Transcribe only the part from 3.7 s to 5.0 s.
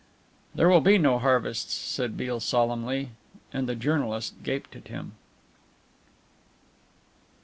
journalist gaped at